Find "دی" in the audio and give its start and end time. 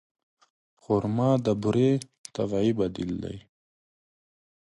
3.23-3.37